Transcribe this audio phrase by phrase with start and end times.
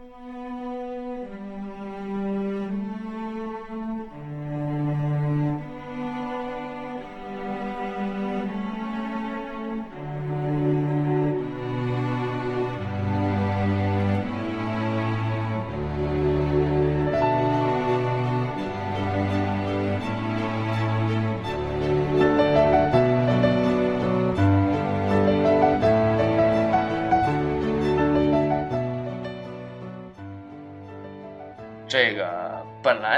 [0.00, 0.41] you.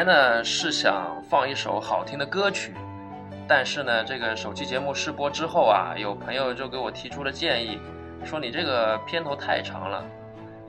[0.04, 2.74] 呢是想放一首好听的歌曲，
[3.48, 7.78] 但是呢，这个首期节目试播之后啊，有朋友就给我提出了建议，
[8.24, 10.04] 说你这个片头太长了，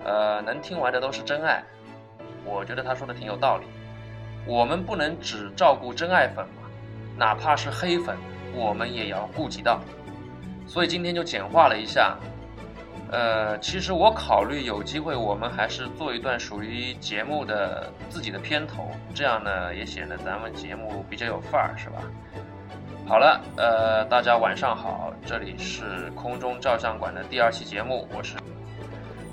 [0.06, 1.64] 呃，能听完的都是真爱。
[2.44, 3.66] 我觉得他说的挺有道理，
[4.48, 6.70] 我们不能只照顾真爱粉嘛，
[7.18, 8.16] 哪怕是黑粉，
[8.54, 9.80] 我们也要顾及到。
[10.68, 12.18] 所以今天就简化了一下。
[13.12, 22.02] 呃，其实我考虑有机会，我们还是做一段属于节目的自己的片头，这样呢也显得咱们节目比较有范儿，是吧？
[23.08, 28.36] 好了，呃，大家晚上好，这里是空中照相馆的第二期节目，我是。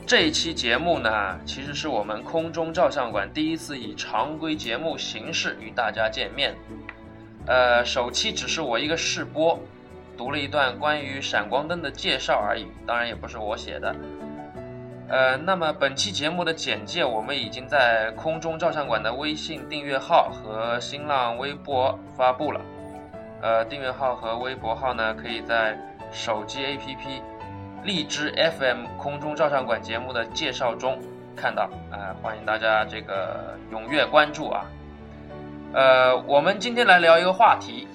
[0.06, 6.54] 这一期节目呢，其实是我们空中照相馆第一次以常规节目形式与大家见面，
[7.46, 9.58] 呃，首期只是我一个试播。
[10.16, 13.94] 读了一段关于闪光灯的介绍而已，当然也不是我写的。
[15.08, 22.60] 呃，那么本期节目的简介我们已经在空中照相馆的微信订阅号和新浪微博发布了。
[23.42, 25.76] 呃，订阅号和微博号呢，可以在
[26.10, 27.20] 手机 APP
[27.82, 30.98] 荔枝 FM 空中照相馆节目的介绍中
[31.36, 31.68] 看到。
[31.90, 34.64] 呃，欢迎大家这个踊跃关注啊。
[35.74, 37.86] 呃，我们今天来聊一个话题。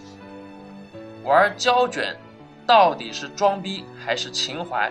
[1.28, 2.16] 玩胶卷，
[2.66, 4.90] 到底是装逼还是情怀？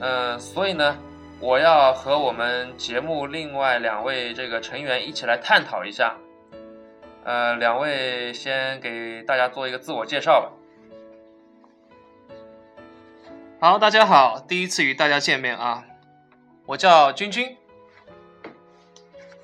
[0.00, 0.96] 嗯，所以呢，
[1.40, 6.16] 我要和我们节目另外两位这个成员一起来探讨一下。
[7.24, 10.52] 呃，两位先给大家做一个自我介绍吧。
[13.60, 15.84] 好，大家好，第一次与大家见面啊，
[16.64, 17.54] 我叫君君。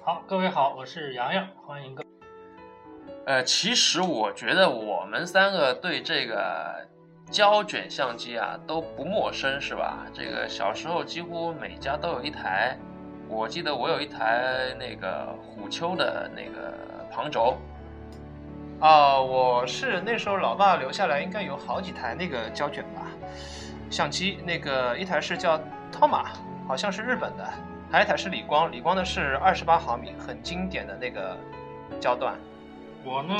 [0.00, 2.02] 好，各位好，我是洋洋，欢迎各。
[3.24, 6.86] 呃，其实我觉得我们三个对这个
[7.30, 10.06] 胶卷相机啊都不陌生，是吧？
[10.12, 12.76] 这个小时候几乎每家都有一台，
[13.28, 16.74] 我记得我有一台那个虎丘的那个
[17.12, 17.56] 旁轴。
[18.80, 23.06] 啊，我是那时候老爸留下来，应该有好几台那个胶卷吧，
[23.88, 24.40] 相机。
[24.44, 25.56] 那个一台是叫
[25.92, 26.24] Toma，
[26.66, 27.48] 好像是日本的，
[27.92, 31.38] 还有一台是理光，理光的是二十八毫米，很经典的那个
[32.00, 32.36] 焦段。
[33.04, 33.34] 我呢，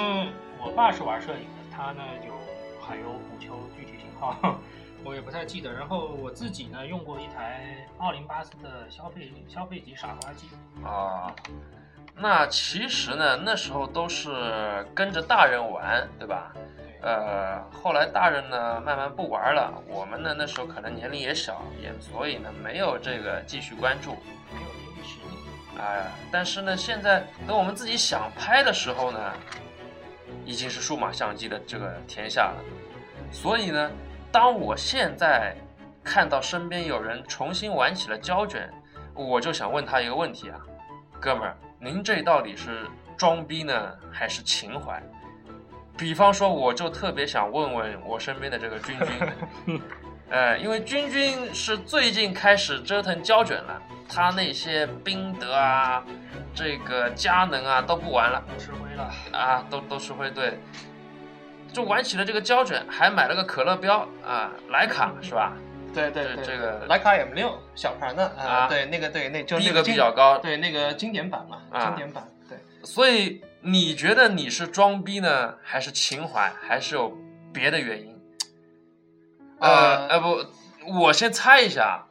[0.59, 2.33] 我爸是玩摄影的，他呢有
[2.81, 4.59] 海油虎丘，具体型号
[5.05, 5.73] 我也不太记得。
[5.73, 10.49] 然后我自己呢用过一台奥林巴斯的消费消费级傻瓜机
[10.85, 11.33] 啊。
[12.15, 16.53] 那其实呢，那时候都是跟着大人玩，对吧？
[17.01, 24.17] 呃，后来大人呢慢慢不玩了，我们呢那时候可能年龄也小，也所以呢没有这个继续关注。
[25.83, 29.19] 哎，但是呢，现在等我们自己想拍的时候呢，
[30.45, 32.65] 已经是数码相机的这个天下了。
[33.33, 33.91] 所以呢，
[34.31, 35.57] 当我现在
[36.05, 38.73] 看到身边有人重新玩起了胶卷，
[39.13, 40.61] 我就想问他一个问题啊，
[41.19, 45.03] 哥们儿，您这到底是装逼呢，还是情怀？
[45.97, 48.97] 比方说，我就特别想问问我身边的这个君
[49.67, 49.83] 君。
[50.33, 56.03] 呃，因为君君是最近开始折腾胶卷了，他那些宾得啊，
[56.55, 60.59] 这个佳能啊都不玩了，都吃灰了啊，都都吃灰，对，
[61.71, 65.53] 就玩起了这个胶卷，还买了个可乐标啊，徕卡是吧？
[65.93, 72.57] 对对对，这个徕卡 M 六小盘的啊，对，那个对，那就那个比较高，对，那个经典版嘛，经典版，对。
[72.83, 77.15] 所以你觉得你是装逼呢，还是情怀，还是有
[77.53, 78.12] 别的原因？
[79.63, 80.45] 呃，呃不，
[81.01, 82.07] 我先猜一下，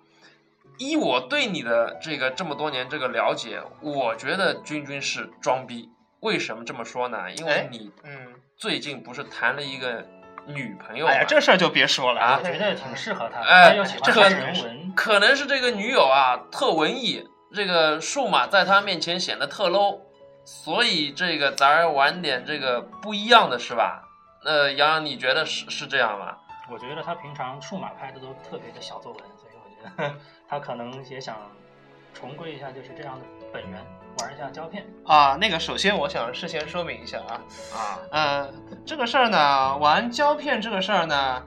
[0.77, 5.89] 依我对你的这个这么多年这个了解，我觉得君君是装逼。
[6.21, 7.31] 为什么这么说呢？
[7.31, 10.05] 因为你，嗯，最近不是谈了一个
[10.45, 11.07] 女朋友？
[11.07, 13.41] 哎呀，这事儿就别说了啊，我觉得挺适合他。
[13.41, 20.01] 哎，这可能可能是这个女友啊特文艺，这个数码在他面前显得特 low，
[20.45, 24.07] 所以这个咱玩点这个不一样的是吧？
[24.45, 26.37] 那洋洋，你觉得是是这样吗？
[26.71, 30.15] 我觉得他平常数码拍的都特别的小作文，所以我觉得
[30.47, 31.35] 他可能也想
[32.13, 33.77] 重归一下就是这样的本源，
[34.19, 35.35] 玩一下胶片啊。
[35.35, 37.41] 那个首先我想事先说明一下啊
[37.73, 38.53] 啊呃
[38.85, 41.43] 这个事儿呢，玩胶片这个事儿呢，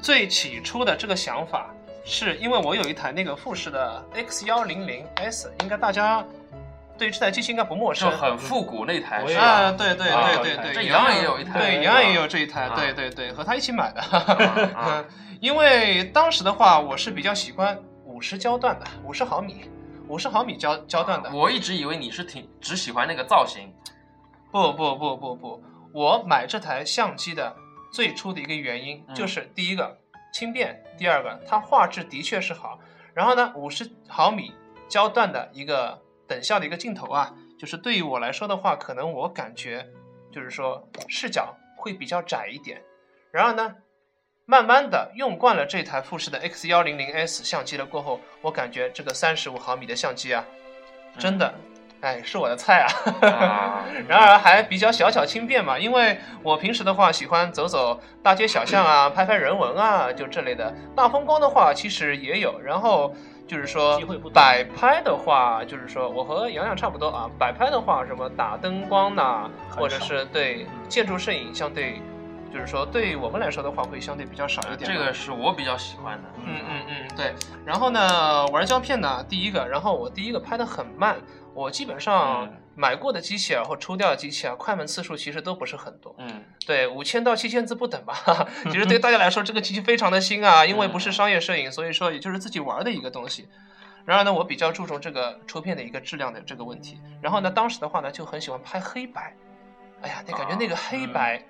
[0.00, 1.74] 最起初的这个想法
[2.04, 6.24] 是因为我有一台那个富士的 X 幺零零 S，应该大家
[7.02, 8.16] 对这台机器应该不陌生就。
[8.16, 9.42] 很复古那台是吧？
[9.42, 14.00] 啊，对对啊对对对，这杨杨也有一台对，是杨洋也有这一台，啊对对对，和他一起买的。
[15.40, 19.68] 因为当时的话，我是比较喜欢五十焦段的，五十毫米，
[20.06, 21.28] 五十毫米焦焦段的。
[21.32, 23.74] 我一直以为你是挺只喜欢那个造型，
[24.52, 25.62] 不不不不不，
[25.92, 27.56] 我买这台相机的
[27.92, 29.98] 最初的一个原因嗯就是第一个
[30.32, 32.78] 轻便，第二个它画质的确是好。
[33.12, 34.52] 然后呢，五十毫米
[34.88, 39.86] 焦段的一个等效的一个镜头啊，就是对于我来说的话，可能我感觉
[40.30, 42.80] 就是说视角会比较窄一点。
[43.30, 43.74] 然而呢，
[44.44, 50.44] 慢慢的用惯了这台富士的 X 幺零零 S 相机了过后，我感觉这个三十五毫米的相机啊，
[51.18, 51.54] 真的，
[52.00, 52.88] 哎，是我的菜啊。
[53.28, 60.74] 啊， 然而还比较小巧轻便嘛，因为我平时的话喜欢走走大街小巷啊，拍拍人文啊，就这类的。
[60.94, 63.14] 大风光的话其实也有，然后
[63.46, 64.00] 就是说
[64.32, 72.00] 摆拍的话，就是说我和洋洋差不多啊，摆拍的话什么打灯光呐、很或者是对建筑摄影相对，
[72.52, 74.90] 就是说对我们来说的话会相对比较少一点。
[74.90, 76.28] 这个是我比较喜欢的。
[76.44, 77.34] 嗯嗯嗯，对。
[77.66, 81.16] 然后呢，玩胶片呢，第一个，然后我第一个拍的很慢，
[81.52, 88.14] 我基本上嗯买过的机器啊或抽掉的机器啊，快门次数其实都不是很多，嗯对，五千到七千字不等吧。
[88.70, 93.48] 其实对大家来说，这个机器非常的新啊，因为不是商业摄影，所以说也就是自己玩的一个东西。
[94.04, 97.00] 然而呢，我比较注重这个出片的一个质量的这个问题。
[97.20, 99.34] 然后呢，当时的话呢，就很喜欢拍黑白。
[100.00, 101.40] 哎呀，那感觉那个黑白，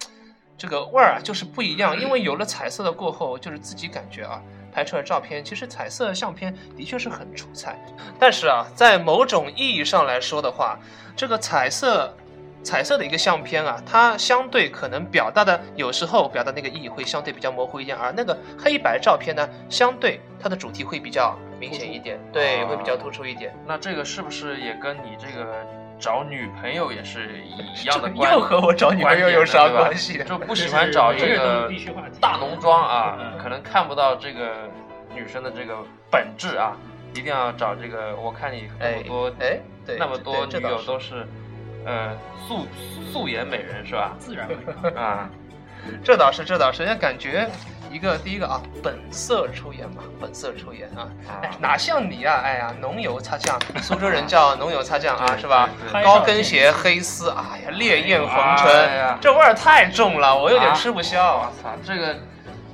[0.59, 1.99] 这个味儿啊，就是不一样。
[1.99, 4.43] 因为有了彩色的过后，就是自己感觉啊，
[4.73, 7.79] 拍出来照片，其实彩色相片的确是很出彩。
[8.19, 10.79] 但是啊，在某种意义上来说的话，
[11.15, 12.13] 这个彩色。
[12.65, 23.53] 彩色的一个相片啊，它相对可能表达的有时候表达那个意义会相对比较模糊一点，而那个黑白照片呢，相对它的主题会比较明显一点，对，啊会比较突出一点。
[23.67, 25.67] 那这个是不是也跟你这个
[26.03, 27.31] 找女朋友也是
[27.81, 28.33] 一样的关？
[28.33, 30.19] 又和我找女朋友有啥关系？
[30.25, 31.39] 就不喜欢找这这是
[31.69, 34.69] 每日个大浓妆啊，嗯可能看不到这个
[35.15, 35.79] 女生的这个
[36.11, 36.77] 本质啊，
[37.15, 38.17] 一定要找这个。
[38.17, 41.25] 我看你那么多哎，对，那么多女友都是，
[41.87, 42.19] 呃，
[42.49, 42.67] 素
[43.13, 44.17] 素颜美人是吧？
[44.19, 44.91] 自然美。
[45.01, 45.31] 啊，
[46.03, 47.49] 这倒是，这倒是，人家感觉
[47.93, 51.07] 一个第一个啊，本色出演嘛，本色出演啊，
[51.43, 55.69] 哎，哪像你啊，哎呀，浓油擦酱， 苏州人叫浓油擦酱啊，是吧？
[56.03, 61.53] 高跟鞋黑丝，哎呀，烈焰红哎唇呀，这味儿太重了，我有点啊吃不消我。
[61.63, 62.17] 操，这个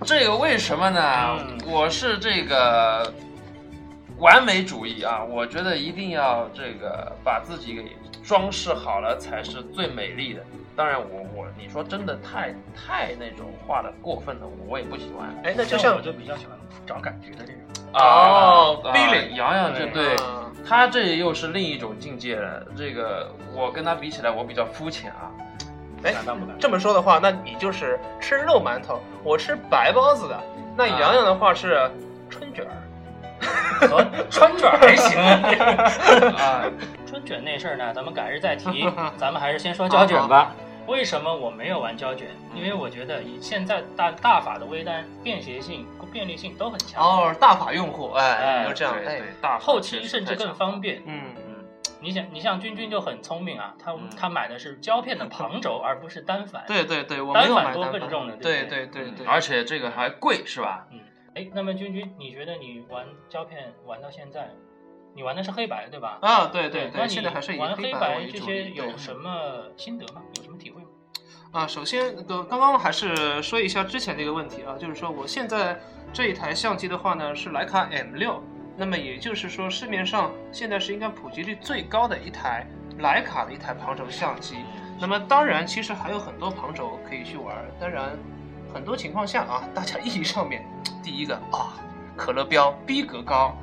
[0.05, 1.01] 这个为什么呢？
[1.41, 3.13] 嗯我是这个
[4.17, 7.95] 完美主义啊，我觉得一定要这个把自己给
[8.25, 10.43] 装饰好了才是最美丽的。
[10.79, 15.29] 当然我，我你说真的太太那种画的过分的，我也不喜欢。
[15.43, 17.61] 哎，那就像我就比较喜欢找感觉的这种。
[17.95, 22.63] 哦啊 feeling 洋洋这对嗯他这又是另一种境界了。
[22.77, 25.33] 这个我跟他比起来，我比较肤浅啊。
[26.05, 26.57] 哎敢当不敢？
[26.61, 30.41] 这么说的话，那你就是吃肉馒头，我吃白包子的。
[30.77, 31.91] 那啊洋洋的话是
[32.31, 32.71] 春卷儿。
[33.89, 35.21] 和 春卷还行。
[36.39, 36.63] 啊，
[37.05, 38.89] 春卷那事儿呢，咱们改日再提。
[39.17, 40.55] 咱们还是先说胶卷吧。
[40.89, 42.29] 为什么我没有玩胶卷？
[42.55, 47.03] 因为我觉得以现在大大法的微单，便携性、便利性都很强。
[47.05, 48.33] 哦，大法用户，哎，
[48.63, 51.03] 哎就这样，哎对对，，大后期甚至更方便。
[51.05, 51.65] 嗯，嗯，
[52.01, 56.65] 你想，你像君君就很聪明啊，他嗯他买的是胶片的旁轴， 而不是单反。
[56.67, 60.87] 对对对，单反多笨重的对对对对对，而且这个还贵是吧？
[60.91, 61.01] 嗯
[61.35, 64.49] 哎，那么君君，你觉得你玩胶片玩到现在，
[65.15, 66.19] 你玩的是黑白对吧？
[66.23, 70.23] 啊，对对对，那你玩黑白白这些有什么心得吗？
[70.39, 70.78] 有什么体会吗？
[71.51, 75.81] 啊，首先，那个刚刚还是说一下之前的一个问题啊，就是说我现在
[76.13, 78.43] 这一台相机的话呢是徕卡 M 六，
[78.77, 82.67] 那么也就是说市面上现在是应该普及率最高的一台
[82.99, 84.57] 徕卡的一台旁轴相机。
[85.01, 88.11] 那么当然，其实还有很多旁轴可以去玩，当然
[88.75, 90.67] 很多情况下啊，大家意义上面，
[91.03, 91.73] 第一个啊，
[92.15, 93.57] 可乐标逼格高，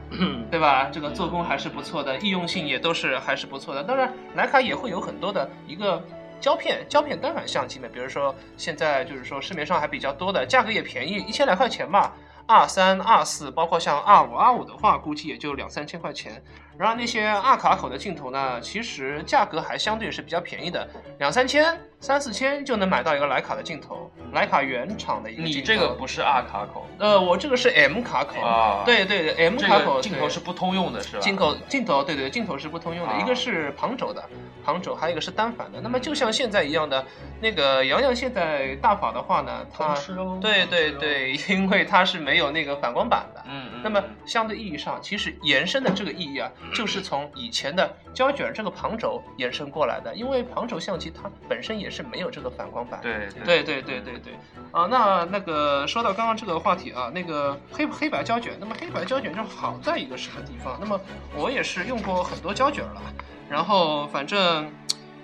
[0.49, 0.89] 对吧？
[0.91, 3.83] 这个做工还是不错的，易用性也都是还是不错的。
[3.83, 6.01] 当然，徕卡也会有很多的一个
[6.39, 12.13] 胶片胶片单反相机呢，比如说现在就是说市面上还比较多的，价格也便宜，一千来块钱吧。
[12.47, 16.43] 二三、二四，包括像二五、二五的话，估计也就两三千块钱。
[16.77, 20.87] 然后那些 R 卡口的镜头呢，其实价格还相对是比较便宜的，
[21.19, 25.59] 两三千、三四千就能买到一个徕卡的镜头，徕卡原厂的一个镜头。
[25.59, 28.41] 你这个不是 R 卡口呃，我这个是 M 卡口。
[28.41, 31.19] 啊？，对对对，M 卡口个镜头是不通用的是吧？
[31.21, 34.23] 镜头镜头对对镜头是不通用的，啊一个是旁轴的
[34.63, 35.79] 旁轴，还有一个是单反的。
[35.81, 37.05] 那么就像现在一样的，
[37.41, 43.41] 那个洋洋现在大法的话呢，它哦对对对，因为它是没有那个反光板的。
[43.47, 43.81] 嗯嗯。
[43.83, 52.99] 那么相对意义上，其实延伸的这个意义啊，就是从以前的胶卷这个旁轴延伸过来的，因为旁轴相机它本身也是没有这个反光板。
[53.01, 54.33] 对对对对对对，
[54.71, 60.77] 啊，那那个说到刚刚这个话题啊，那个黑黑白胶卷，那么黑白胶卷就好在一个什么地方？
[60.79, 60.99] 那么
[61.35, 63.01] 我也是用过很多胶卷了，
[63.49, 64.71] 然后反正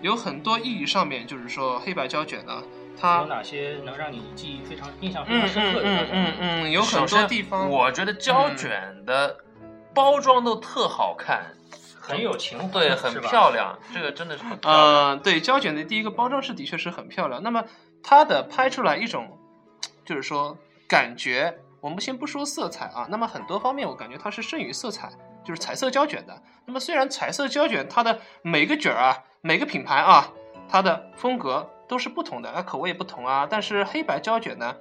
[0.02, 2.64] 有很多意义上面，就是说黑白胶卷呢，
[3.00, 9.38] 它有哪些能让你记忆非常、印象非嗯常深嗯嗯刻的胶卷嗯嗯，有很多地方，我觉得胶卷的
[9.94, 11.46] 包装都特好看，
[12.00, 13.52] 很有情怀，对，很漂。
[13.52, 14.84] 亮，这个真的是很 漂亮。
[14.84, 17.44] 呃，对，胶卷的第一个包装是的确是很漂亮。
[17.44, 17.64] 那么
[18.04, 19.38] 它的拍出来一种，
[20.06, 20.58] 就是说
[20.88, 25.10] 感觉，我们先不说色彩啊，那么很多方面我感觉它是胜于色彩，
[25.44, 26.42] 就是彩色胶卷的。
[26.66, 30.32] 那么虽然彩色胶卷它的每个卷儿啊，每个品牌啊，
[30.70, 34.76] 它的风格都是不同的，啊，口味也不同啊，但是黑白胶卷呢，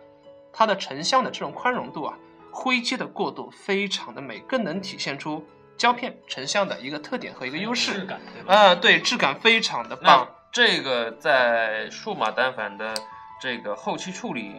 [0.53, 2.17] 它的成像的这种宽容度啊，
[2.53, 5.45] 灰阶的过渡非常的美，更能体现出
[5.77, 7.93] 胶片成像的一个特点和一个优势。
[7.93, 8.55] 质感，对吧？
[8.55, 10.29] 啊，对，质感非常的棒。
[10.53, 12.93] 这个在数码单反的
[13.41, 14.53] 这个后期处理，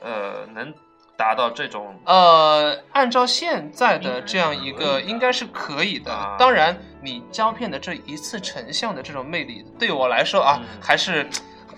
[0.00, 0.72] 呃，能
[1.18, 6.36] 达到这种呃，按照现在的这样一个，应该是可以的啊。
[6.38, 11.28] 当然，你胶片的这一次成像的这种魅力，对我来说啊，嗯还是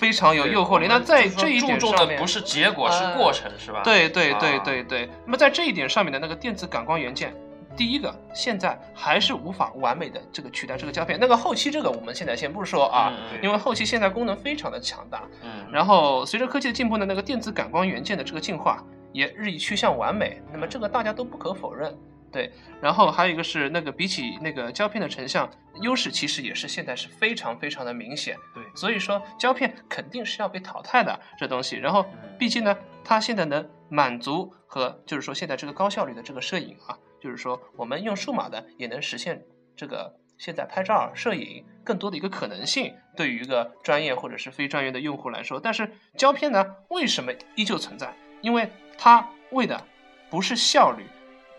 [0.00, 0.86] 非常有诱惑力。
[0.88, 3.82] 那在这一点注重上面，的不是结果，是呃过程，是吧？
[3.84, 5.10] 对对对啊对对。
[5.26, 7.34] 那么在这一点上面的那个电子感光元件，
[7.76, 11.18] 第一个现在还是无法完美的这个取代这个胶片。
[11.20, 15.22] 那个后期这个我们现在先不说啊，因为后期现在功能非常的强大。
[15.42, 21.94] 嗯，然后随着科技的进步呢，那个电子感光元件的这个进化也日益趋向完美，那么这个大家都不可否认。
[22.32, 25.50] 对，然后还有一个是那个比起那个胶片的成像
[25.82, 28.36] 优势，其实也是现在是非常非常的明显。
[28.54, 31.76] 对所以说胶片肯定是要被淘汰的这东西。
[31.76, 39.42] 然后嗯毕竟呢，它现在能满足和就是说现在这个高效率的这个摄影啊，就是说我们用数码的也能实现
[39.76, 45.58] 这个现在拍照摄影更多的一个可能性，对于一个专业或者是非专业的用户来说。
[45.58, 48.14] 但是胶片呢，为什么依旧存在？
[48.40, 49.84] 因为它为的
[50.30, 51.04] 不是效率，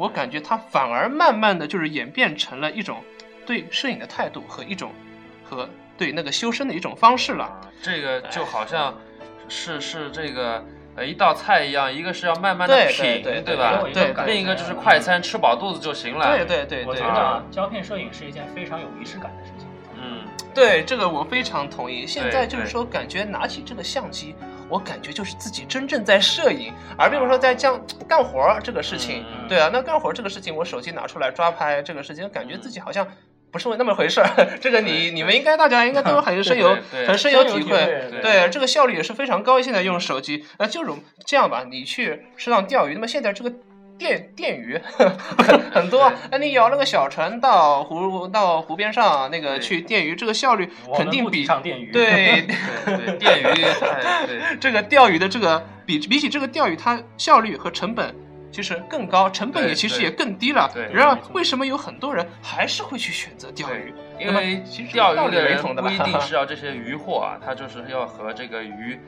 [0.02, 3.04] 我感觉它反而慢慢的就是演变成了一种
[3.46, 4.92] 对摄影的态度和一种
[5.44, 7.44] 和对那个修身的一种方式了。
[7.44, 8.98] 啊，这个就好像
[9.48, 10.66] 是是这个
[10.96, 13.80] 呃一道菜一样，一个是要慢慢的品，对对吧？
[13.84, 16.36] 对对对另一个就是快餐，吃饱肚子就行了。
[16.36, 19.68] 对对对对我觉得胶片摄影是一件非常有仪式感的事情。
[20.04, 22.08] 嗯，对，这个我非常同意。
[22.08, 24.36] 现在就是说，感觉拿起这个相机，
[24.72, 29.26] 我感觉就是自己真正在摄影，而并不是说在这样 干活儿这个事情。
[29.30, 33.06] 嗯对啊，那干活儿这个事情，我手机拿出来抓拍这个事情，感觉自己好像。
[33.52, 34.30] 不是那么回事儿，
[34.64, 36.74] 这个你你们应该大家应该都 很深有
[37.06, 37.76] 很深有体体会
[38.22, 39.62] 对这个效率也是非常高。
[39.62, 43.52] 现在用手机，那就如这样吧，你去适当钓鱼，那么现在这个
[44.02, 52.48] 电电鱼很 很多对，哎，你摇那个小船到湖到湖边上那个去电鱼，这个效率肯定比上电鱼， 对
[52.88, 53.44] 对对，电鱼
[53.80, 58.16] 太 对，这个钓鱼的这个比比起这个钓鱼，它效率和成本
[58.52, 60.70] 其实更高，成本也其实也更低了。
[60.74, 63.94] 对然而为什么有很多人还是会去选择钓鱼？
[64.20, 69.00] 因为其实钓鱼的人雷同的不一定是要这些鱼获啊， 他就是要和这个鱼，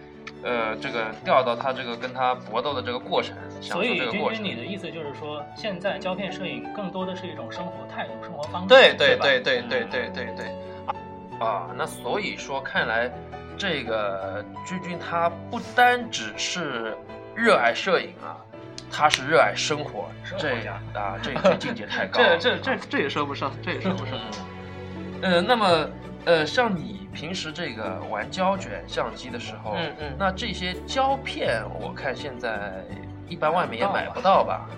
[0.43, 4.43] 呃，这个钓到他这个跟他搏斗的这个过程，享受所以君君。
[4.43, 10.51] 你的意思就是说，现在胶片摄影更多的是一种生活态度、生活方式，对对对对对对对对，
[11.39, 13.11] 啊，那所以说，看来
[13.57, 16.97] 这个君君他不单只是
[17.35, 18.37] 热爱摄影啊，
[18.93, 20.05] 他是热爱生活，
[20.37, 22.37] 这生活家啊，这 这境界太高这了。
[22.37, 24.13] 这这这也说不上，这也说不上。
[25.23, 25.89] 呃，那么
[26.25, 32.71] 呃，像你平时这个玩胶卷相机的时候，嗯嗯那这些胶片，我看现在
[33.27, 34.69] 一般外面也买不到吧？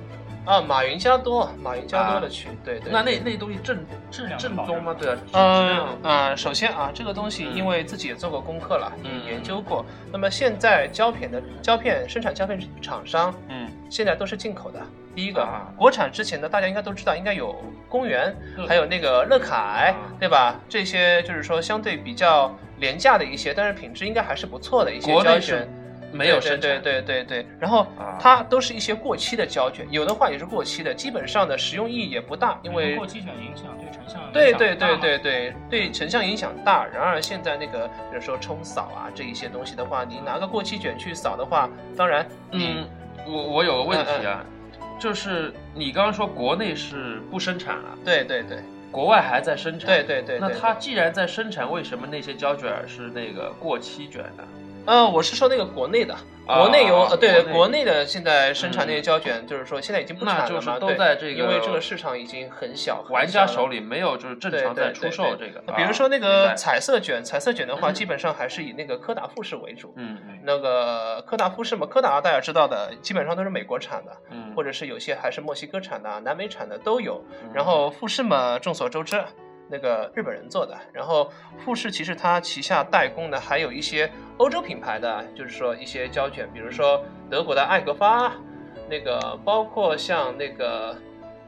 [0.46, 2.92] 啊，马云加多，马云加多的去，对对。
[2.92, 4.96] 那那那东西正质量正宗吗？
[4.98, 9.84] 对啊，质嗯量呃，首先啊，这个东西嗯因为自己也做过功课了，也嗯研究过。
[10.12, 14.80] 那么现在胶片的胶片生产胶片厂商嗯现在都是进口的。
[15.16, 17.56] 第一个，啊国产之前的大家应该都知道，应该有
[17.90, 20.60] 公园，嗯还有那个乐凯，啊对吧？
[20.70, 25.68] 这些就是说相对比较廉价的一些，但是品质应该还是不错的一些胶卷。
[26.12, 27.48] 没有生产，对对对对对。
[27.60, 36.86] 然后啊它都是一些过期的胶卷，有的话也是过期的，基本上的实用意义也不大，因为过期卷影响对成像对对对对对对，成像影响大。
[36.94, 42.88] 然而现在那个，比如说冲扫啊这一些东西的话，你拿个过期卷去扫的话，当然你嗯，
[43.28, 44.46] 我我有个问题啊，
[45.00, 48.60] 就是你刚刚说国内是不生产了，对对对
[48.92, 50.40] 国外还在生产，对对对。
[50.40, 54.44] 对那它既然在生产，为什么那些胶卷是那个过期卷呢？
[54.86, 56.14] 嗯，我是说那个国内的，
[56.46, 57.86] 啊国内有呃，对国内。
[57.86, 67.94] 的现在生产那些胶卷，就是说现在已经不产了都对在这个因为这个市场已经很小，很玩家手里没有就是正常在出售这个，比如说那个彩色卷，彩色卷的话，嗯。
[67.94, 69.94] 基本上还是以那个柯达富士为主。
[69.98, 70.40] 嗯嗯。
[70.44, 77.24] 那个柯达富士嘛，柯达大家知道的，基本上都是美国产的，嗯，或者是有些还是墨西哥产的啊、南美产的都有。
[77.44, 77.52] 嗯。
[77.54, 79.24] 然后富士嘛，众所周知，
[79.68, 80.78] 那个日本人做的。
[80.94, 88.32] 然后富士其实它旗下代工的还有一些欧洲品牌的，就是说一些胶卷，比如说德国的艾格发，
[88.90, 90.96] 那个包括像那个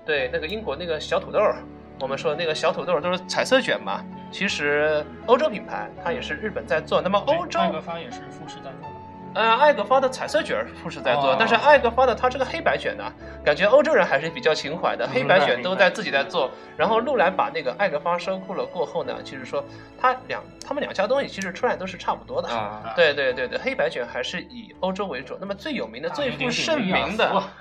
[0.06, 1.64] 对那个英国那个小土豆儿，
[2.00, 4.04] 我们说那个小土豆儿都是彩色卷嘛。
[4.32, 8.97] 其实欧洲品牌它也是日本在做，那么欧洲艾格发也是富士在做的。
[9.38, 13.04] 呃，艾格发的彩色卷儿富士在做，哦但是艾格发的它这个黑白卷呢，
[13.46, 16.50] 感觉欧洲人还是比较情怀的，黑白卷都在自己在做。
[16.76, 19.64] 然后陆兰把那个艾格发收购了过后呢，就是说
[20.02, 22.50] 它两他们两家东西其实出来都是差不多的。
[22.50, 25.38] 啊，对对对对，黑白卷还是以欧洲为主。
[25.40, 27.54] 那么最有名的、最负盛名的，啊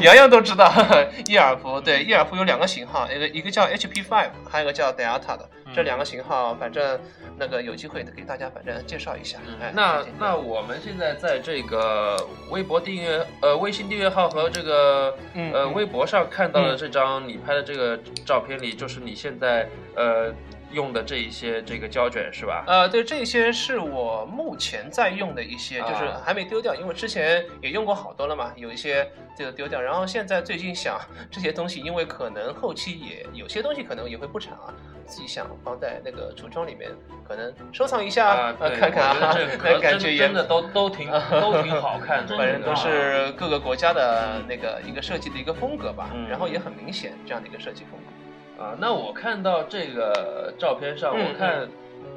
[0.00, 0.70] 洋洋都知道，
[1.26, 1.80] 伊尔福。
[1.80, 5.48] 对，伊尔福有两个型号，一个一个叫 HP Five，还有一个叫 Delta 的。
[5.74, 6.98] 这两个型号，反正
[7.36, 9.38] 那个有机会给大家反正介绍一下。
[9.60, 12.16] 哎，那那我们现在在这个
[12.50, 15.16] 微博订阅呃微信订阅号和这个
[15.52, 20.32] 呃微博上看到的这张你拍的这个照片里，就是你现在呃
[20.72, 22.64] 用的这一些这个胶卷是吧？
[22.66, 34.72] 呃，对，这些是我目前在用的一些，就是啊还没丢掉，因为之前也用过好多了嘛，有一些这个丢掉，然后现在最近想这些东西，因为可能后期也有些东西可能也会不产啊，
[35.06, 36.90] 自己想放在那个橱窗里面，
[37.26, 39.34] 可能收藏一下，啊，呃，看看啊
[39.80, 41.10] 感觉真的都都挺
[41.40, 48.12] 都挺好看的，反正都啊是各个国家的那个一个设计的一个风格吧，嗯然后也很明显这样的一个设计风格。
[48.58, 51.68] 啊，那我看到这个照片上，嗯我看，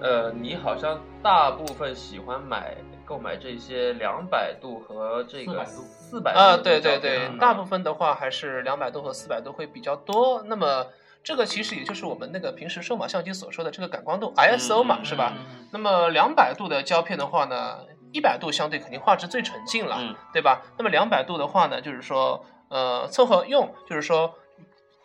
[0.01, 10.41] 呃，你好像大部分喜欢买购买这些两百度和这个400度四百啊，度啊对对对大部分的话还是两百度和四百度会比较多。
[10.47, 10.87] 那么
[11.23, 15.33] 这个其实也就是我们那个平时数码相机所说的这个感光度 ISO 嘛，嗯是吧？
[15.35, 20.63] 嗯那么两百度的胶片的话呢，一百度相对肯定画质最纯净了，嗯对吧？
[20.77, 24.33] 那么两百度的话呢，就是说呃凑合用，就是说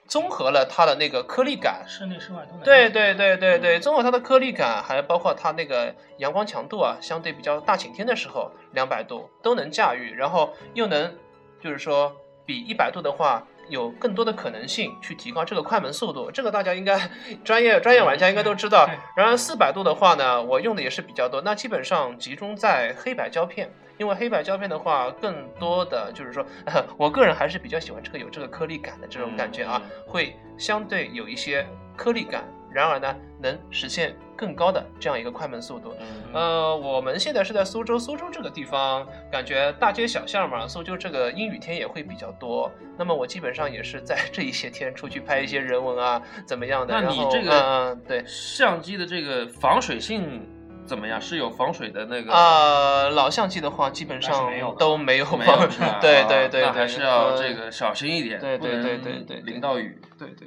[0.07, 1.85] 综合了它的那个颗粒感。
[1.87, 2.63] 室内室外都能。
[2.63, 11.15] 对对对对对，综合它的颗粒感，还包括它那个阳光强度啊，相对比较大晴天的时候，两百度都能驾驭，然后又能
[11.61, 16.99] 就是说比一百度的话有更多的可能性去提高这个快门速度，这个大家应该
[17.45, 18.89] 专业专业玩家应该都知道。
[19.17, 23.71] 然而四百度的话呢，我用的也是比较多，那基本上集中在黑白胶片。
[23.99, 26.45] 因为黑白胶片的话，更多的就是说，
[26.99, 32.45] 我个人还是比较喜欢这个有这个颗粒感的这种感觉啊，嗯会相对有一些颗粒感，
[32.77, 35.95] 然而呢，能实现更高的这样一个快门速度。
[35.99, 42.71] 嗯呃，我们现在是在苏州，苏州这个地方感觉大街小巷嘛，苏州这个阴雨天也会比较多。
[42.99, 46.93] 那么我基本上也是在这一些天出去拍一些人文啊，怎么样的？
[47.01, 48.23] 那你这个对。
[48.27, 50.47] 相机的这个防水性
[50.85, 51.19] 怎么样？
[51.19, 55.87] 是有防水的那个啊、老相机的话，基本上没有都没有没有防水？
[56.03, 59.99] 对啊对对对，还是要呃这个小心一点，对对不能对对对对淋到雨。
[60.19, 60.47] 对对。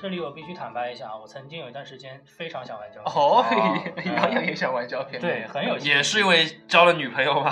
[0.00, 3.12] 这里我必须坦白一下啊，我曾经有一段时间非常想玩胶片。
[3.14, 3.44] 哦哦，
[4.04, 7.50] 洋洋也想玩胶片，对，很有趣也是因为交了女朋友嘛。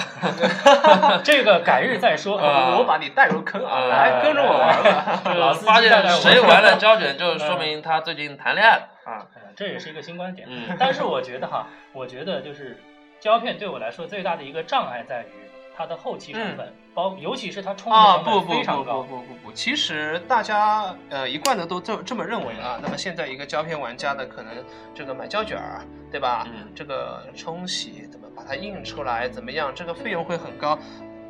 [1.25, 2.37] 这个改日再说。
[2.39, 5.55] 啊我把你带入坑啊，啊来跟着我玩吧。
[5.55, 9.27] 发现谁玩了胶卷， 就说明他最近谈恋爱了啊。
[9.35, 10.47] 呃这也是一个新观点。
[10.51, 12.77] 嗯但是我觉得哈，我觉得就是
[13.21, 19.03] 胶片对我来说最大的一个障碍在于它的后期成本，包尤其是它充啊，电成本不不不不非常高。
[19.03, 22.79] 不不不，其实大家呃一贯的都这这么认为啊。
[22.81, 24.55] 那么现在一个胶片玩家呢，可能
[24.95, 26.47] 这个买胶卷儿，对吧？
[26.47, 29.73] 嗯这个冲洗怎么把它印出来，怎么样？
[29.75, 30.79] 这个费用会很高。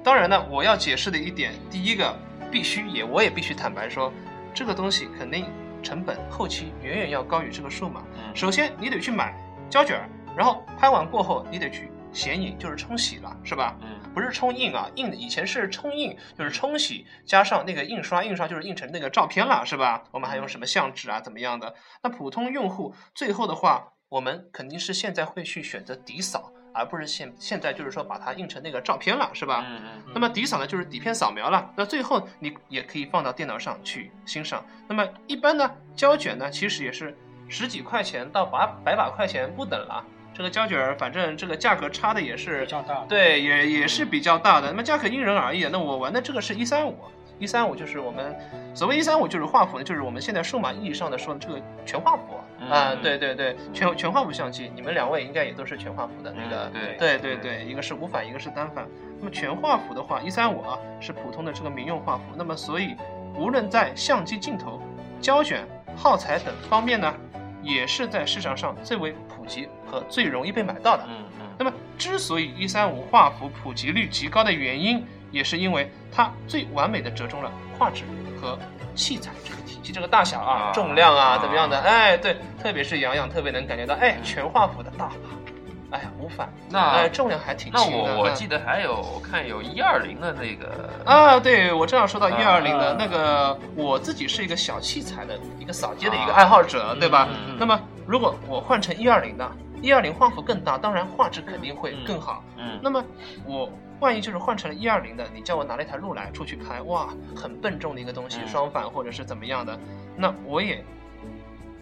[0.03, 2.15] 当然呢，我要解释的一点，第一个
[2.51, 4.13] 必须也我也必须坦白说，
[4.53, 5.47] 这个东西肯定
[5.83, 8.03] 成本后期远远要高于这个数码。
[8.15, 9.35] 嗯首先你得去买
[9.71, 13.75] 胶卷儿，然后拍完过后你得去显影，就是冲洗了，是吧？
[13.81, 20.05] 嗯不是冲印啊，印的以前是冲印，就是冲洗加上那个印刷，印刷就是印成那个照片了，是吧？
[20.13, 21.75] 我们还用什么相纸啊，怎么样的？
[22.03, 29.65] 那普通用户最后的话，我们肯定是现在会去选择底扫，而不是现现在就是说把它印成那个照片了，是吧？
[29.67, 31.73] 嗯嗯那么底扫呢，就是底片扫描了。
[31.77, 34.65] 那最后你也可以放到电脑上去欣赏。
[34.87, 37.17] 那么一般呢，胶卷呢，其实也是
[37.49, 40.05] 十几块钱到百百把块钱不等了。
[40.35, 43.05] 这个胶卷儿，反正这个价格差的也是比较大。
[43.09, 44.69] 对，也也是比较大的。
[44.69, 45.65] 那么价格因人而异。
[45.71, 46.99] 那我玩的这个是一三五，
[47.39, 48.37] 一三五就是我们
[48.75, 52.35] 所谓一三五就是画幅呢，就是我们现在数码意义上的说的这个全画幅
[52.69, 54.73] 啊、嗯对对对，全全画幅相机。
[54.75, 58.85] 你们两位应该也都是全画幅的那个，对对对，一个是无反，一个是单反。
[59.21, 62.23] 那么全画幅的话，一三五啊是普通的这个民用画幅。
[62.35, 62.97] 那么所以
[63.37, 64.83] 无论在相机镜头、
[65.21, 67.15] 胶卷、耗材等方面呢，
[67.63, 71.05] 也是在市场上最为普及和最容易被买到的。
[71.09, 78.03] 嗯嗯那么，之所以一三五画幅普及率极高的原因，也是因为它最完美的折中了画质
[78.41, 78.59] 和
[78.95, 81.79] 器材这个体积、这个大小啊、啊重量啊啊怎么样的？
[81.79, 85.13] 哎，对，特别是洋洋特别能感觉到，哎，全画幅的大把，
[85.95, 87.97] 哎呀，无反，那哎，重量还挺轻的。
[87.97, 97.29] 那我我记得还有我看有一二零的那个啊，对我正要说到一二零的啊那个，我自己是一个小器材的一个扫街的一个爱好者，对吧？
[97.61, 99.49] 那么如果我换成一二零的，
[99.81, 102.43] 一二零画幅更大，当然画质肯定会更好。
[102.59, 103.03] 嗯那么
[103.47, 109.79] 我万一就是换成了一二零的，你叫我拿了一台路来出去开，哇，很笨重的一个东西，嗯双反或者是怎么样的，
[110.17, 110.85] 那我也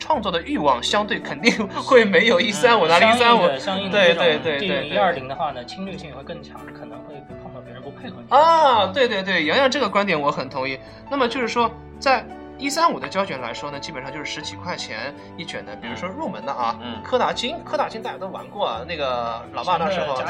[0.03, 3.47] 创作的欲望相对肯定会没有一三五拿了一三五
[3.88, 8.37] 对对对对一二零的话呢，侵略性也会更强，可能会碰到别人不配合你。
[8.37, 10.77] 啊，对对对，洋洋这个观点我很同意。
[11.09, 12.27] 那么就是说，在
[12.59, 20.21] 一三五的胶卷来说呢，基本上就是十几块钱一卷的，比如说入门的啊，嗯柯达金，柯达金大家都玩过啊，那个老爸那时候，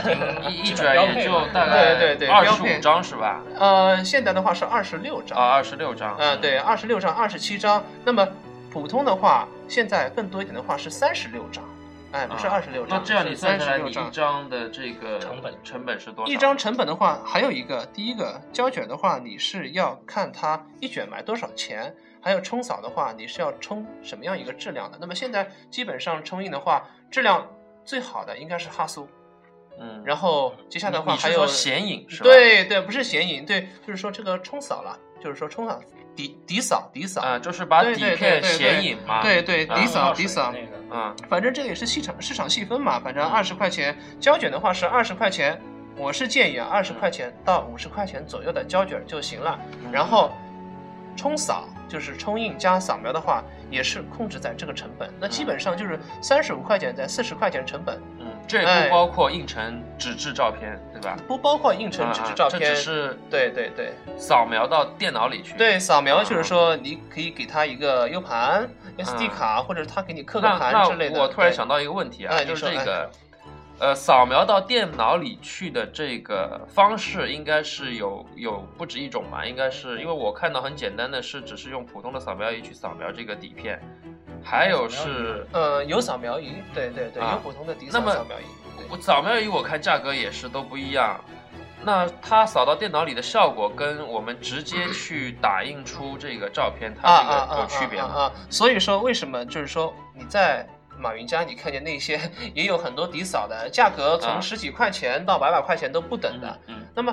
[0.50, 3.40] 一一卷也就大概对对对二十标配五张是吧？
[3.58, 6.14] 呃，现在的话是二十六张啊，二十六张。
[6.18, 7.82] 嗯，对，二十六张、二十七张。
[8.04, 8.28] 那么
[8.72, 11.62] 普通的话，现在更多一点的话是三十六张，
[12.12, 14.48] 哎，不是啊二十六张，那这样你算三下来，你一张。
[14.48, 16.32] 的这个成本成本是多少？
[16.32, 24.96] 一张成本的话，还有一个，第一个胶卷的话，你是要看它一卷卖多少钱，还有冲扫的话，你是要冲什么样一个质量的。
[24.98, 27.46] 那么现在基本上冲印的话，质量
[27.84, 29.06] 最好的应该是哈苏，
[29.78, 32.24] 嗯，然后接下来的话还有显影是吧？
[32.24, 35.78] 对对，不是显影，对，就是说这个冲扫了，就是说冲扫
[36.14, 39.22] 底底扫底扫，啊，就是把底片显影嘛。
[39.22, 41.16] 对对，啊底扫底扫，那个嗯。
[41.28, 45.60] 反正这个也是市场市场细分嘛，反正二十块钱胶卷的话是二十块钱，
[45.96, 49.58] 我是建议啊二十块钱到五十块钱左右的胶卷就行了。
[49.90, 50.30] 然后
[51.16, 61.16] 冲扫就是冲印加扫描的话，也是控制在这个成本，那基本上就是三十五块钱在四十块钱成本，嗯，这哎不包括印成纸质照片，对吧？
[61.26, 62.74] 不包括印成纸质照片这。
[62.74, 65.56] 只是对对对扫描到电脑里去。
[65.56, 71.20] 对，扫描就是啊说你可以给他一个 U 盘、SD 卡，或者他给你刻个盘之类的。
[71.20, 73.10] 我突然想到一个问题啊，哎就是这个，
[73.78, 79.44] 呃，扫描到电脑里去的这个方式，应该是有有不止一种吧？
[79.44, 83.80] 应该是因为我看到很简单的是，只是用普通的扫描仪去扫描这个底片，
[84.44, 88.42] 还有是呃，有扫描仪，对对对，啊有普通的底那么扫扫描仪。
[88.90, 91.18] 我扫描仪，我看价格也是都不一样。
[91.84, 98.08] 那它扫到电脑里的效果，跟我们直接 去打印出这个照片，啊它这个有区别吗？
[98.08, 98.32] 啊啊！
[98.48, 100.64] 所以说，为什么就是说你在
[100.96, 102.20] 马云家，你看见那些
[102.54, 106.60] 也有很多底扫的，价格啊从十几块钱到百把块钱都不等的。
[106.68, 107.12] 嗯嗯那么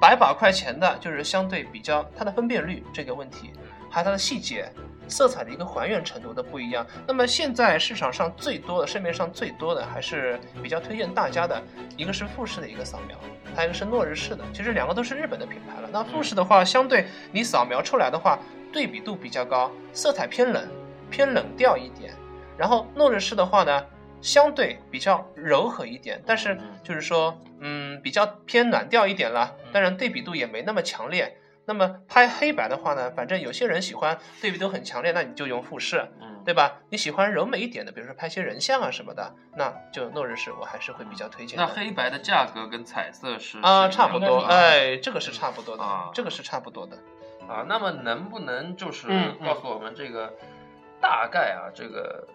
[0.00, 3.52] 百把块钱的，就是相对比较它的分辨率这个问题，
[3.90, 4.68] 还有它的细节、
[5.10, 6.86] 色彩的一个还原程度的不一样。
[7.06, 11.60] 那么现在市场上最多的、市面上最多的，还是比较推荐大家的，
[11.96, 13.18] 一个是富士的一个扫描，
[13.54, 14.44] 还有一个是诺日式的。
[14.54, 15.88] 其实两个都是日本的品牌了。
[15.92, 18.38] 那富士的话，相对你扫描出来的话，
[18.72, 20.66] 对比度比较高，色彩偏冷，
[21.10, 22.14] 偏冷调一点。
[22.56, 23.84] 然后诺日式的话呢，
[24.20, 29.56] 相对比较柔和一点，但是嗯就是说，嗯，比较偏暖调一点了。
[29.72, 31.36] 当然对比度也没那么强烈。
[31.70, 36.80] 那么拍黑白的话呢，反正有些人喜欢对比度很强烈，那你就用富士，嗯，对吧？
[36.88, 41.64] 你喜欢柔美一点的，比如说拍些人像啊什么的，那就诺日式我还是会比较推荐的。
[41.64, 46.96] 那黑白的价格跟彩色是啊，差不多，哎，这个是差不多的，啊这个是差不多的。
[47.48, 49.06] 啊，那么能不能就是
[49.44, 50.34] 告诉我们这个
[51.00, 52.26] 大概啊，这个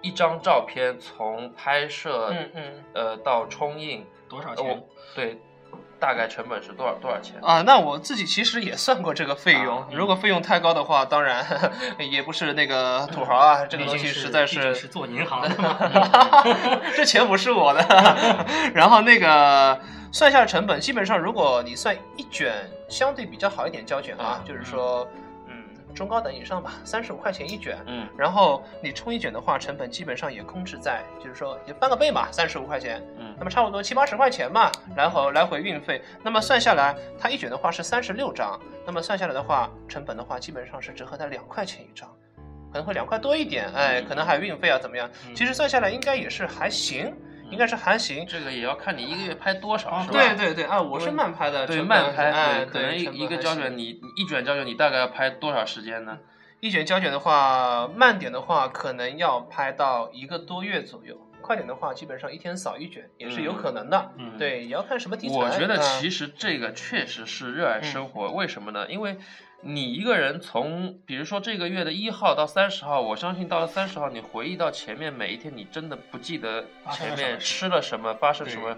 [0.00, 2.84] 一张照片从拍摄嗯嗯。
[2.94, 4.84] 呃到冲印，呃多少钱？
[5.16, 5.40] 对，
[6.00, 7.36] 大概成本是多少多少钱？
[7.42, 9.80] 啊，那我自己其实也算过这个费用。
[9.80, 11.44] 啊如果费用太高的话，当然
[11.98, 15.76] 也不是那个土豪啊，这个东西实在是是做银行的嘛。
[16.96, 17.80] 这钱不是我的。
[18.74, 19.78] 然后那个
[20.10, 22.52] 算下成本，基本上如果你算一卷
[22.88, 25.20] 相对比较好一点胶卷啊，嗯就是说，嗯，
[25.94, 27.78] 中高等以上吧，三十五块钱一卷。
[27.86, 28.06] 嗯。
[28.16, 33.34] 然后你冲一卷的话，成本基本上也控制在，就是说也翻个倍嘛，三十五块钱，嗯。
[33.38, 42.08] 那么差不多七八十块钱嘛，然后来回运费，那么算下来，它一卷的话是三十六张，那么算下来的话，成本的话基本上是折合在两块钱一张，
[42.72, 45.10] 可能会两块多一点，哎，可能还有运费啊怎么样？
[45.28, 45.34] 嗯。
[45.34, 47.14] 其实算下来应该也是还行，
[47.50, 48.26] 应该是还行。
[48.26, 50.18] 这个也要看你一个月拍多少，啊是吧？
[50.18, 56.18] 对对对啊，我是慢拍的，对慢拍，对，可能一一个胶卷，你你一卷胶卷你大概要拍多少时间呢？
[56.60, 64.12] 一卷胶卷的话，慢点的话可能要拍到一个多月左右，快点的话基本上一天扫一卷也是有可能的。
[64.18, 65.34] 嗯，对，也要看什么题材。
[65.34, 68.86] 我觉得啊其实这个确实是热爱生活，为什么呢？
[68.90, 69.16] 因为
[69.62, 78.76] 你一个人从，比如说这个月的一号到三十号，我相信到了三十号，你回忆到前面每一天，你真的不记得前面吃了什么，发生什么。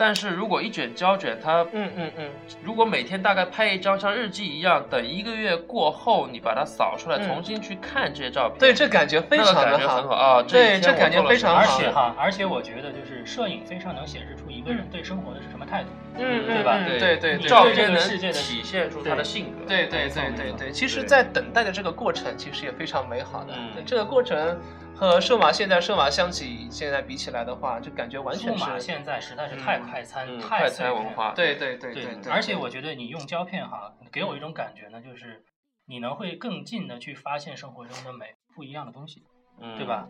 [0.00, 2.30] 但是如果一卷胶卷，它嗯嗯嗯，
[2.62, 7.26] 如果每天大概拍一张像日记一样，等一个月过后，你把它扫出来，嗯。
[7.26, 9.96] 重新去看这些照片，对，这感觉非常的好。
[10.14, 10.40] 啊。
[10.42, 11.60] 对这感觉非常好。
[11.60, 15.90] 而且哈，而且我觉得就是摄影非常能显示出一个人对生活的是什么态度。
[16.14, 19.64] 嗯，对吧嗯对对对，照片能个世界的体现出他的性格。
[19.66, 23.54] 对对对对对，其实，在等待的这个过程，其实也非常美好的。
[23.86, 24.60] 这个过程
[24.94, 28.64] 和数码现在数码相机现在比起来的话，就感觉完全是。
[28.64, 31.32] 码现在实在是太快餐、嗯，太快餐文化。
[31.34, 35.44] 对对对对对对，而且我觉得你用胶片哈，给我一种感觉呢，就是
[35.86, 39.24] 你能会更近的去发现生活中的美，不一样的东西，
[39.60, 40.08] 嗯，对吧？？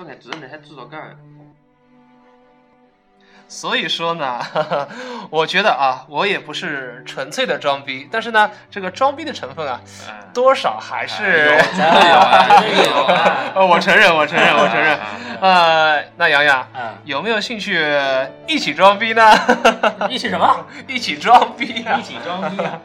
[0.00, 1.14] 不然只能还制作干。
[3.46, 4.40] 所以说呢，
[5.28, 13.52] 我觉得啊，我也不是纯粹的装逼，但是呢，这个装逼的成分啊，哎多少还是有真的有啊，有啊。
[13.56, 14.98] 呃， 我承认，我承认，我承认。
[15.40, 17.78] 呃，那洋洋嗯，有没有兴趣
[18.46, 19.22] 一起装逼呢？
[20.08, 20.64] 一起什么？
[20.88, 22.02] 一起装逼啊一！
[22.02, 22.80] 起装逼啊！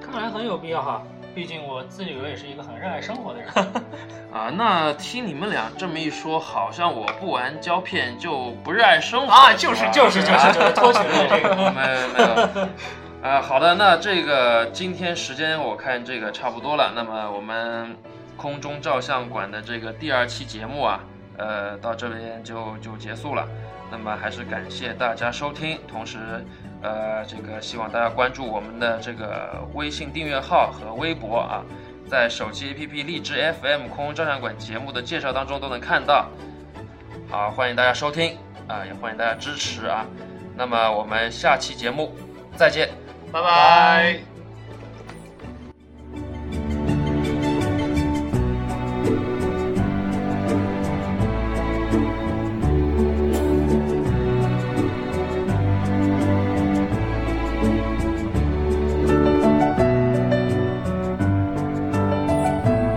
[0.00, 1.02] 看来很有必要哈，
[1.34, 3.48] 毕竟我自己我也是一个很热爱生活的人。
[4.32, 11.54] 啊，那听你们俩这么一说，好像我不玩胶片就不热爱生活啊就是就是就是就是脱群了这个。
[11.72, 12.20] 没有没
[12.62, 12.68] 有。
[13.22, 17.96] 呃，好的，那这个今天时间我看这个差不多了，那么我们
[18.36, 21.00] 空中照相馆的这个第二期节目啊，
[21.36, 23.46] 呃，到这边就就结束了。
[23.90, 26.16] 那么还是感谢大家收听，同时，
[26.82, 31.64] 呃，这个希望大家关注我们的这个微信订阅号和微博啊，
[32.08, 36.28] 在手机 APP 荔枝 FM 空中照相馆节目的介绍当中都能看到。
[37.28, 40.06] 好，欢迎大家收听啊，也欢迎大家支持啊。
[40.56, 42.14] 那么我们下期节目
[42.56, 42.88] 再见。
[43.32, 44.29] 拜拜。